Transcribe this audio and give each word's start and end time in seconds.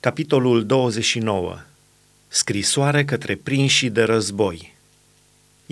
Capitolul 0.00 0.66
29. 0.66 1.58
Scrisoare 2.28 3.04
către 3.04 3.36
prinșii 3.36 3.90
de 3.90 4.02
război. 4.02 4.74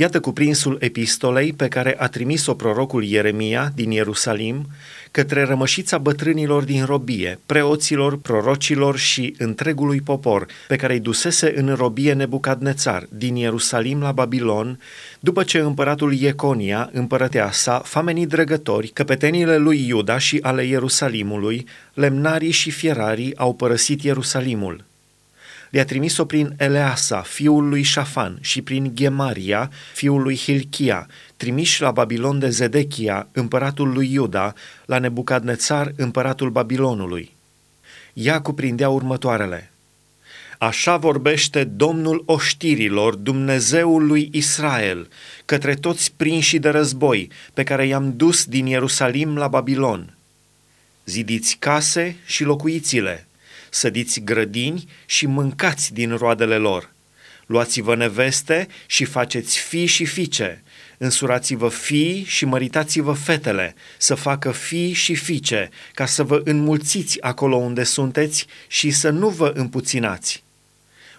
Iată 0.01 0.21
cuprinsul 0.21 0.77
epistolei 0.81 1.53
pe 1.53 1.69
care 1.69 1.95
a 1.99 2.07
trimis-o 2.07 2.55
prorocul 2.55 3.05
Ieremia 3.05 3.73
din 3.75 3.91
Ierusalim 3.91 4.67
către 5.11 5.45
rămășița 5.45 5.99
bătrânilor 5.99 6.63
din 6.63 6.85
robie, 6.85 7.39
preoților, 7.47 8.19
prorocilor 8.19 8.97
și 8.97 9.35
întregului 9.39 10.01
popor 10.01 10.47
pe 10.69 10.77
care 10.77 10.93
îi 10.93 11.01
dusese 11.01 11.53
în 11.57 11.75
robie 11.75 12.13
Nebucadnețar 12.13 13.07
din 13.11 13.37
Ierusalim 13.37 14.01
la 14.01 14.13
Babilon, 14.13 14.81
după 15.21 15.43
ce 15.43 15.59
împăratul 15.59 16.13
Ieconia, 16.15 16.91
împărătea 16.93 17.51
sa, 17.51 17.79
famenii 17.85 18.27
dregători, 18.27 18.89
căpetenile 18.89 19.57
lui 19.57 19.87
Iuda 19.87 20.19
și 20.19 20.39
ale 20.43 20.65
Ierusalimului, 20.65 21.67
lemnarii 21.95 22.51
și 22.51 22.71
fierarii 22.71 23.37
au 23.37 23.55
părăsit 23.55 24.03
Ierusalimul 24.03 24.88
le-a 25.71 25.85
trimis-o 25.85 26.25
prin 26.25 26.55
Eleasa, 26.57 27.21
fiul 27.21 27.69
lui 27.69 27.83
Șafan, 27.83 28.39
și 28.41 28.63
prin 28.63 28.91
Gemaria, 28.95 29.71
fiul 29.95 30.23
lui 30.23 30.37
Hilchia, 30.37 31.07
trimiși 31.37 31.81
la 31.81 31.91
Babilon 31.91 32.39
de 32.39 32.49
Zedechia, 32.49 33.29
împăratul 33.33 33.93
lui 33.93 34.13
Iuda, 34.13 34.55
la 34.85 34.99
Nebucadnețar, 34.99 35.93
împăratul 35.97 36.51
Babilonului. 36.51 37.33
Ea 38.13 38.41
cuprindea 38.41 38.89
următoarele. 38.89 39.71
Așa 40.59 40.97
vorbește 40.97 41.65
Domnul 41.65 42.23
oștirilor, 42.27 43.15
Dumnezeul 43.15 44.07
lui 44.07 44.29
Israel, 44.33 45.09
către 45.45 45.75
toți 45.75 46.13
prinși 46.17 46.59
de 46.59 46.69
război 46.69 47.31
pe 47.55 47.63
care 47.63 47.87
i-am 47.87 48.17
dus 48.17 48.45
din 48.45 48.67
Ierusalim 48.67 49.37
la 49.37 49.49
Babilon. 49.49 50.17
Zidiți 51.05 51.57
case 51.59 52.17
și 52.27 52.45
locuiți-le, 52.45 53.28
sădiți 53.71 54.21
grădini 54.21 54.85
și 55.07 55.27
mâncați 55.27 55.93
din 55.93 56.17
roadele 56.17 56.57
lor. 56.57 56.93
Luați-vă 57.47 57.97
neveste 57.97 58.69
și 58.87 59.05
faceți 59.05 59.59
fii 59.59 59.87
și 59.87 60.05
fiice, 60.05 60.63
însurați-vă 60.99 61.69
fii 61.69 62.25
și 62.27 62.45
măritați-vă 62.45 63.13
fetele, 63.13 63.75
să 63.99 64.15
facă 64.15 64.51
fii 64.51 64.93
și 64.93 65.15
fiice, 65.15 65.71
ca 65.95 66.07
să 66.07 66.23
vă 66.23 66.41
înmulțiți 66.45 67.21
acolo 67.21 67.57
unde 67.57 67.85
sunteți 67.85 68.47
și 68.67 68.91
să 68.91 69.11
nu 69.11 69.29
vă 69.29 69.53
împuținați. 69.55 70.43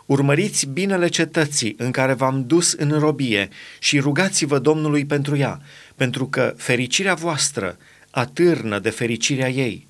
Urmăriți 0.05 0.65
binele 0.65 1.07
cetății 1.07 1.75
în 1.77 1.91
care 1.91 2.13
v-am 2.13 2.45
dus 2.47 2.71
în 2.71 2.99
robie 2.99 3.49
și 3.79 3.99
rugați-vă 3.99 4.59
Domnului 4.59 5.05
pentru 5.05 5.37
ea, 5.37 5.61
pentru 5.95 6.27
că 6.27 6.53
fericirea 6.57 7.13
voastră 7.13 7.77
atârnă 8.09 8.79
de 8.79 8.89
fericirea 8.89 9.49
ei 9.49 9.87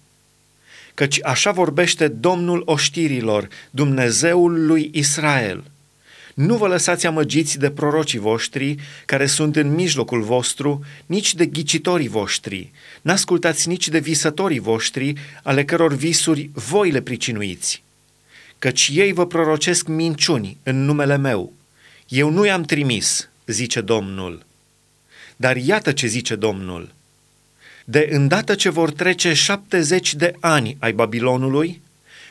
căci 0.93 1.19
așa 1.23 1.51
vorbește 1.51 2.07
Domnul 2.07 2.61
oștirilor, 2.65 3.47
Dumnezeul 3.69 4.65
lui 4.65 4.89
Israel. 4.93 5.63
Nu 6.33 6.57
vă 6.57 6.67
lăsați 6.67 7.05
amăgiți 7.05 7.59
de 7.59 7.69
prorocii 7.69 8.19
voștri 8.19 8.75
care 9.05 9.25
sunt 9.25 9.55
în 9.55 9.73
mijlocul 9.73 10.21
vostru, 10.21 10.85
nici 11.05 11.35
de 11.35 11.45
ghicitorii 11.45 12.07
voștri. 12.07 12.71
N-ascultați 13.01 13.67
nici 13.67 13.87
de 13.87 13.99
visătorii 13.99 14.59
voștri, 14.59 15.13
ale 15.43 15.65
căror 15.65 15.93
visuri 15.93 16.49
voi 16.53 16.91
le 16.91 17.01
pricinuiți. 17.01 17.83
Căci 18.59 18.89
ei 18.93 19.13
vă 19.13 19.27
prorocesc 19.27 19.87
minciuni 19.87 20.57
în 20.63 20.85
numele 20.85 21.17
meu. 21.17 21.53
Eu 22.07 22.29
nu 22.29 22.45
i-am 22.45 22.63
trimis, 22.63 23.29
zice 23.45 23.81
Domnul. 23.81 24.45
Dar 25.35 25.55
iată 25.55 25.91
ce 25.91 26.07
zice 26.07 26.35
Domnul– 26.35 26.89
de 27.89 28.07
îndată 28.11 28.55
ce 28.55 28.69
vor 28.69 28.91
trece 28.91 29.33
șaptezeci 29.33 30.13
de 30.13 30.33
ani 30.39 30.77
ai 30.79 30.93
Babilonului, 30.93 31.81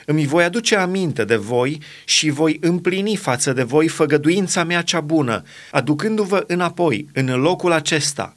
îmi 0.05 0.27
voi 0.27 0.45
aduce 0.45 0.77
aminte 0.77 1.25
de 1.25 1.37
voi 1.37 1.78
și 2.05 2.31
voi 2.31 2.59
împlini 2.61 3.17
față 3.17 3.53
de 3.53 3.62
voi 3.62 3.89
făgăduința 3.89 4.65
mea 4.65 4.83
cea 4.83 5.00
bună, 5.00 5.45
aducându-vă 5.70 6.45
înapoi 6.47 7.09
în 7.12 7.41
locul 7.41 7.73
acesta. 7.73 8.37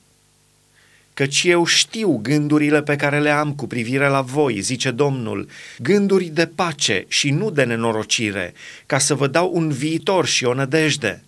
Căci 1.13 1.44
eu 1.44 1.66
știu 1.66 2.19
gândurile 2.23 2.81
pe 2.81 2.95
care 2.95 3.19
le 3.19 3.29
am 3.29 3.53
cu 3.53 3.68
privire 3.68 4.07
la 4.07 4.22
voi, 4.22 4.62
zice 4.62 4.91
Domnul, 4.91 5.47
gânduri 5.78 6.25
de 6.25 6.45
pace 6.45 7.06
și 7.07 7.29
nu 7.29 7.51
de 7.51 7.63
nenorocire, 7.63 8.53
ca 8.85 8.97
să 8.97 9.16
vă 9.16 9.28
dau 9.28 9.51
un 9.53 9.72
viitor 9.72 10.25
și 10.25 10.45
o 10.45 10.53
nădejde. 10.53 11.24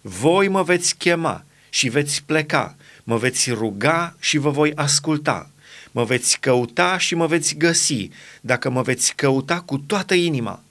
Voi 0.00 0.48
mă 0.48 0.62
veți 0.62 0.96
chema 0.96 1.44
și 1.68 1.88
veți 1.88 2.22
pleca, 2.26 2.76
mă 3.08 3.16
veți 3.16 3.50
ruga 3.50 4.16
și 4.20 4.38
vă 4.38 4.50
voi 4.50 4.72
asculta, 4.74 5.50
mă 5.90 6.04
veți 6.04 6.38
căuta 6.40 6.98
și 6.98 7.14
mă 7.14 7.26
veți 7.26 7.54
găsi, 7.56 8.10
dacă 8.40 8.70
mă 8.70 8.82
veți 8.82 9.14
căuta 9.14 9.60
cu 9.60 9.78
toată 9.78 10.14
inima. 10.14 10.62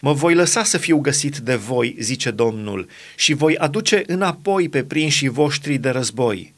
Mă 0.00 0.12
voi 0.12 0.34
lăsa 0.34 0.64
să 0.64 0.78
fiu 0.78 0.98
găsit 0.98 1.36
de 1.36 1.54
voi, 1.54 1.96
zice 1.98 2.30
Domnul, 2.30 2.88
și 3.16 3.32
voi 3.32 3.56
aduce 3.56 4.02
înapoi 4.06 4.68
pe 4.68 4.84
prinșii 4.84 5.28
voștri 5.28 5.76
de 5.76 5.88
război. 5.88 6.52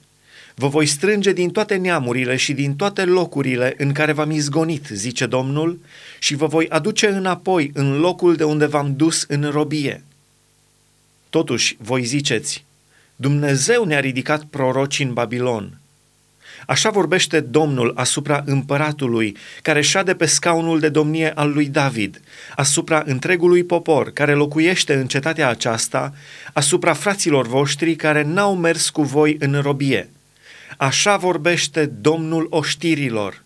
Vă 0.55 0.69
voi 0.69 0.87
strânge 0.87 1.33
din 1.33 1.51
toate 1.51 1.77
neamurile 1.77 2.37
și 2.37 2.53
din 2.53 2.77
toate 2.77 3.05
locurile 3.05 3.75
în 3.77 3.93
care 3.93 4.13
v-am 4.13 4.31
izgonit, 4.31 4.87
zice 4.87 5.27
Domnul, 5.27 5.81
și 6.19 6.35
vă 6.35 6.47
voi 6.47 6.69
aduce 6.69 7.07
înapoi 7.07 7.71
în 7.75 7.99
locul 7.99 8.37
de 8.37 8.45
unde 8.45 8.67
v-am 8.67 8.97
dus 8.97 9.25
în 9.29 9.51
robie. 9.51 10.05
Totuși, 11.31 11.77
voi 11.79 12.05
ziceți, 12.05 12.65
Dumnezeu 13.17 13.85
ne-a 13.85 14.01
ridicat 14.01 14.45
proroci 14.45 14.99
în 14.99 15.13
Babilon. 15.13 15.79
Așa 16.67 16.91
vorbește 16.91 17.41
Domnul 17.41 17.93
asupra 17.97 18.43
împăratului 18.47 19.37
care 19.63 19.81
șade 19.81 20.15
pe 20.15 20.27
scaunul 20.27 20.81
de 20.81 20.89
domnie 20.89 21.33
al 21.35 21.53
lui 21.53 21.67
David, 21.67 22.21
asupra 22.57 23.03
întregului 23.07 23.65
popor 23.65 24.13
care 24.13 24.35
locuiește 24.35 24.95
în 24.95 25.07
cetatea 25.07 25.49
aceasta, 25.49 26.15
asupra 26.53 26.93
fraților 26.93 27.47
voștri 27.47 27.97
care 27.97 28.23
n-au 28.23 28.57
mers 28.57 28.91
cu 28.91 29.03
voi 29.03 29.37
în 29.39 29.61
robie. 29.61 30.11
Așa 30.77 31.17
vorbește 31.17 31.87
Domnul 31.87 32.47
oștirilor. 32.51 33.43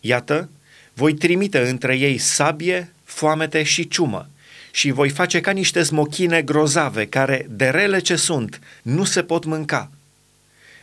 Iată, 0.00 0.48
voi 0.92 1.14
trimite 1.14 1.68
între 1.68 1.96
ei 1.96 2.18
sabie, 2.18 2.92
foamete 3.04 3.62
și 3.62 3.88
ciumă 3.88 4.28
și 4.76 4.90
voi 4.90 5.08
face 5.08 5.40
ca 5.40 5.50
niște 5.50 5.82
smochine 5.82 6.42
grozave 6.42 7.06
care, 7.06 7.46
de 7.50 7.68
rele 7.68 7.98
ce 7.98 8.16
sunt, 8.16 8.60
nu 8.82 9.04
se 9.04 9.22
pot 9.22 9.44
mânca. 9.44 9.90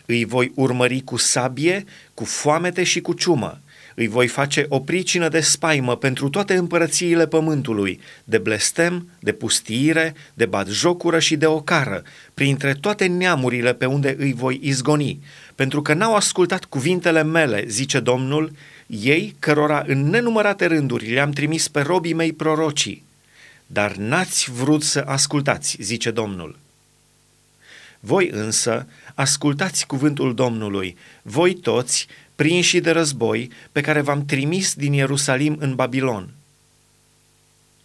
Îi 0.06 0.26
voi 0.26 0.52
urmări 0.56 1.02
cu 1.02 1.18
sabie, 1.18 1.86
cu 2.14 2.26
foamete 2.26 2.84
și 2.84 3.02
cu 3.02 3.14
ciumă. 3.14 3.60
Îi 3.96 4.08
voi 4.08 4.28
face 4.28 4.66
o 4.70 4.80
pricină 4.80 5.30
de 5.30 5.40
spaimă 5.40 5.96
pentru 5.98 6.30
toate 6.30 6.56
împărățiile 6.56 7.28
pământului, 7.28 8.00
de 8.24 8.38
blestem, 8.38 9.08
de 9.20 9.32
pustiire, 9.32 10.14
de 10.34 10.46
batjocură 10.46 11.20
și 11.20 11.36
de 11.36 11.46
ocară, 11.46 12.04
printre 12.34 12.74
toate 12.74 13.06
neamurile 13.06 13.74
pe 13.74 13.86
unde 13.86 14.16
îi 14.20 14.34
voi 14.34 14.60
izgoni, 14.64 15.20
pentru 15.56 15.82
că 15.82 15.94
n-au 15.94 16.16
ascultat 16.16 16.66
cuvintele 16.66 17.24
mele, 17.24 17.64
zice 17.68 18.00
Domnul, 18.00 18.52
ei 18.88 19.36
cărora 19.40 19.84
în 19.88 20.10
nenumărate 20.10 20.66
rânduri 20.66 21.12
le-am 21.12 21.32
trimis 21.32 21.68
pe 21.68 21.82
robii 21.82 22.14
mei 22.14 22.34
prorocii 22.34 23.12
dar 23.68 23.96
n-ați 23.96 24.52
vrut 24.52 24.84
să 24.84 25.04
ascultați, 25.08 25.78
zice 25.80 26.12
Domnul. 26.12 26.60
Voi 28.00 28.30
însă 28.30 28.88
ascultați 29.14 29.88
cuvântul 29.88 30.34
Domnului, 30.34 30.98
voi 31.22 31.54
toți, 31.54 32.08
prinși 32.36 32.80
de 32.80 32.92
război, 32.92 33.52
pe 33.72 33.82
care 33.82 34.02
v-am 34.02 34.26
trimis 34.26 34.74
din 34.74 34.94
Ierusalim 34.94 35.56
în 35.60 35.76
Babilon. 35.76 36.30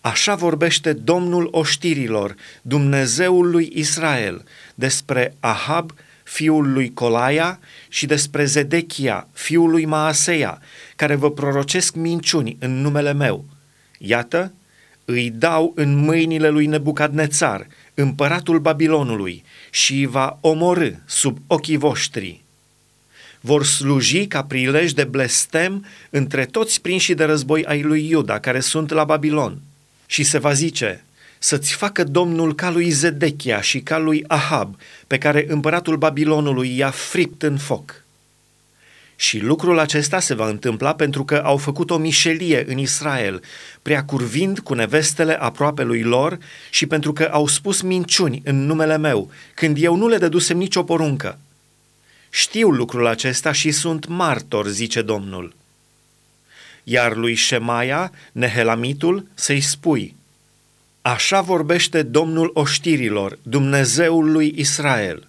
Așa 0.00 0.34
vorbește 0.34 0.92
Domnul 0.92 1.48
oștirilor, 1.50 2.34
Dumnezeul 2.62 3.50
lui 3.50 3.72
Israel, 3.74 4.44
despre 4.74 5.34
Ahab, 5.40 5.94
fiul 6.22 6.72
lui 6.72 6.92
Colaia, 6.92 7.60
și 7.88 8.06
despre 8.06 8.44
Zedechia, 8.44 9.28
fiul 9.32 9.70
lui 9.70 9.84
Maaseia, 9.84 10.60
care 10.96 11.14
vă 11.14 11.30
prorocesc 11.30 11.94
minciuni 11.94 12.56
în 12.60 12.80
numele 12.80 13.12
meu. 13.12 13.44
Iată, 13.98 14.52
îi 15.10 15.30
dau 15.30 15.72
în 15.74 15.94
mâinile 15.94 16.48
lui 16.48 16.66
Nebucadnețar, 16.66 17.66
împăratul 17.94 18.58
Babilonului, 18.58 19.44
și 19.70 20.06
va 20.10 20.38
omorâ 20.40 20.90
sub 21.06 21.38
ochii 21.46 21.76
voștri. 21.76 22.42
Vor 23.40 23.64
sluji 23.64 24.26
ca 24.26 24.42
prilej 24.42 24.92
de 24.92 25.04
blestem 25.04 25.86
între 26.10 26.44
toți 26.44 26.80
prinși 26.80 27.14
de 27.14 27.24
război 27.24 27.64
ai 27.64 27.82
lui 27.82 28.08
Iuda 28.08 28.38
care 28.38 28.60
sunt 28.60 28.90
la 28.90 29.04
Babilon. 29.04 29.60
Și 30.06 30.22
se 30.22 30.38
va 30.38 30.52
zice, 30.52 31.04
să-ți 31.38 31.74
facă 31.74 32.04
Domnul 32.04 32.54
ca 32.54 32.70
lui 32.70 32.90
Zedechia 32.90 33.60
și 33.60 33.80
ca 33.80 33.98
lui 33.98 34.24
Ahab, 34.26 34.76
pe 35.06 35.18
care 35.18 35.44
împăratul 35.48 35.96
Babilonului 35.96 36.76
i-a 36.76 36.90
fript 36.90 37.42
în 37.42 37.56
foc. 37.56 38.04
Și 39.20 39.38
lucrul 39.38 39.78
acesta 39.78 40.20
se 40.20 40.34
va 40.34 40.48
întâmpla 40.48 40.94
pentru 40.94 41.24
că 41.24 41.36
au 41.44 41.56
făcut 41.56 41.90
o 41.90 41.96
mișelie 41.96 42.64
în 42.68 42.78
Israel, 42.78 43.42
prea 43.82 44.04
curvind 44.04 44.58
cu 44.58 44.74
nevestele 44.74 45.40
aproape 45.40 45.82
lui 45.82 46.02
lor 46.02 46.38
și 46.70 46.86
pentru 46.86 47.12
că 47.12 47.28
au 47.32 47.46
spus 47.46 47.80
minciuni 47.80 48.42
în 48.44 48.66
numele 48.66 48.98
meu, 48.98 49.30
când 49.54 49.82
eu 49.82 49.96
nu 49.96 50.08
le 50.08 50.18
dădusem 50.18 50.56
nicio 50.56 50.82
poruncă. 50.82 51.38
Știu 52.30 52.70
lucrul 52.70 53.06
acesta 53.06 53.52
și 53.52 53.70
sunt 53.70 54.06
martor, 54.06 54.66
zice 54.66 55.02
Domnul. 55.02 55.54
iar 56.84 57.16
lui 57.16 57.36
Shemaia, 57.36 58.12
Nehelamitul, 58.32 59.26
să-i 59.34 59.60
spui, 59.60 60.14
Așa 61.02 61.40
vorbește 61.40 62.02
Domnul 62.02 62.50
oștirilor, 62.54 63.38
Dumnezeul 63.42 64.30
lui 64.30 64.54
Israel. 64.56 65.27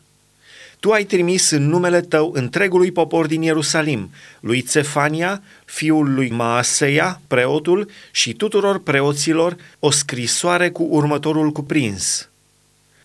Tu 0.80 0.92
ai 0.92 1.04
trimis 1.04 1.50
în 1.50 1.68
numele 1.68 2.02
tău 2.02 2.32
întregului 2.34 2.92
popor 2.92 3.28
din 3.28 3.42
Ierusalim, 3.42 4.12
lui 4.40 4.62
Cefania, 4.64 5.42
fiul 5.66 6.14
lui 6.14 6.30
Maaseia, 6.30 7.22
preotul, 7.28 7.90
și 8.12 8.34
tuturor 8.34 8.84
preoților, 8.84 9.56
o 9.80 9.92
scrisoare 9.92 10.70
cu 10.70 10.84
următorul 10.84 11.52
cuprins. 11.52 12.30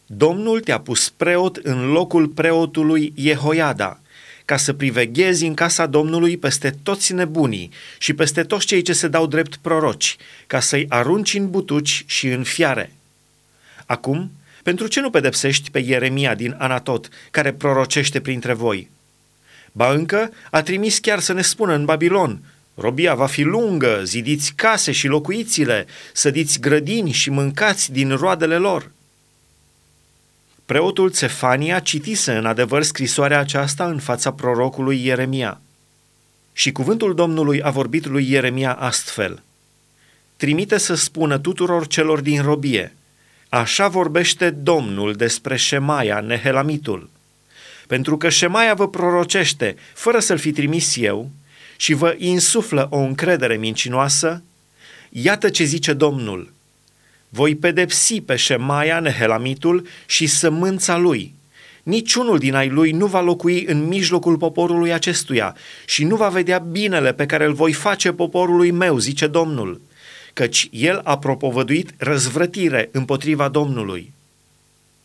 Domnul 0.07 0.61
te-a 0.61 0.81
pus 0.81 1.09
preot 1.09 1.57
în 1.57 1.87
locul 1.91 2.29
preotului 2.29 3.13
Jehoiada, 3.17 4.01
ca 4.45 4.57
să 4.57 4.73
priveghezi 4.73 5.47
în 5.47 5.55
casa 5.55 5.87
Domnului 5.87 6.37
peste 6.37 6.75
toți 6.83 7.13
nebunii 7.13 7.71
și 7.99 8.15
peste 8.15 8.43
toți 8.43 8.67
cei 8.67 8.83
ce 8.83 8.93
se 8.93 9.09
dau 9.09 9.27
drept 9.27 9.57
proroci, 9.57 10.17
ca 10.47 10.61
să-i 10.61 10.87
arunci 10.89 11.35
în 11.35 11.51
butuci 11.51 12.05
și 12.07 12.27
în 12.27 12.43
fiare. 12.43 12.93
Acum, 13.87 14.31
pentru 14.65 14.87
ce 14.87 15.01
nu 15.01 15.11
pedepsești 15.11 15.71
pe 15.71 15.79
Ieremia 15.79 16.35
din 16.35 16.55
Anatot, 16.59 17.09
care 17.31 17.53
prorocește 17.53 18.21
printre 18.21 18.53
voi? 18.53 18.91
Ba 19.73 19.93
încă 19.93 20.31
a 20.51 20.63
trimis 20.63 20.99
chiar 20.99 21.21
să 21.21 21.33
ne 21.33 21.43
spună 21.43 21.75
în 21.75 21.85
Babilon, 21.85 22.41
robia 22.75 23.15
va 23.15 23.27
fi 23.27 23.43
lungă, 23.43 24.01
zidiți 24.05 24.53
case 24.55 24.93
și 24.93 25.07
locuițile, 25.07 25.87
sădiți 26.13 26.61
grădini 26.61 27.11
și 27.13 27.31
mâncați 27.31 27.93
din 27.93 28.11
roadele 28.11 28.57
lor. 28.57 28.91
Preotul 30.67 31.11
Cefania 31.11 31.79
citise 31.79 32.33
în 32.33 32.47
adevăr 32.47 32.83
scrisoarea 32.83 33.39
aceasta 33.39 33.87
în 33.87 33.99
fața 33.99 34.33
prorocului 34.33 35.05
Ieremia. 35.05 35.61
Și 36.53 36.73
cuvântul 36.73 37.15
Domnului 37.15 37.63
a 37.63 37.71
vorbit 37.71 38.07
lui 38.07 38.31
Ieremia 38.31 38.73
astfel. 38.73 39.43
Trimite 40.37 40.79
să 40.79 40.95
spună 40.95 41.39
tuturor 41.39 41.87
celor 41.87 42.21
din 42.21 42.43
robie, 42.43 42.97
așa 43.55 43.89
vorbește 43.89 44.51
Domnul 44.51 45.13
despre 45.13 45.57
Șemaia, 45.57 46.21
Nehelamitul. 46.21 47.11
Pentru 47.87 48.17
că 48.17 48.29
Șemaia 48.29 48.75
vă 48.75 48.89
prorocește, 48.89 49.77
fără 49.95 50.19
să-l 50.19 50.39
fi 50.39 50.53
trimis 50.53 50.97
eu, 50.97 51.31
și 51.77 51.93
vă 51.93 52.15
insuflă 52.19 52.87
o 52.91 52.99
încredere 52.99 53.57
mincinoasă, 53.57 54.43
iată 55.09 55.49
ce 55.49 55.65
zice 55.65 55.93
Domnul– 55.93 56.53
voi 57.35 57.55
pedepsi 57.55 58.21
pe 58.21 58.37
Șemaia, 58.37 59.01
Nehelamitul 59.01 59.87
și 60.07 60.27
sămânța 60.27 60.97
lui. 60.97 61.35
Niciunul 61.83 62.39
din 62.39 62.55
ai 62.55 62.69
lui 62.69 62.91
nu 62.91 63.07
va 63.07 63.21
locui 63.21 63.65
în 63.65 63.87
mijlocul 63.87 64.37
poporului 64.37 64.93
acestuia 64.93 65.57
și 65.85 66.05
nu 66.05 66.17
va 66.17 66.29
vedea 66.29 66.59
binele 66.59 67.13
pe 67.13 67.27
care 67.27 67.45
îl 67.45 67.53
voi 67.53 67.73
face 67.73 68.13
poporului 68.13 68.71
meu, 68.71 68.99
zice 68.99 69.27
Domnul, 69.27 69.81
căci 70.35 70.69
el 70.73 71.01
a 71.05 71.19
propovăduit 71.19 71.95
răzvrătire 71.97 72.89
împotriva 72.93 73.49
Domnului. 73.49 74.13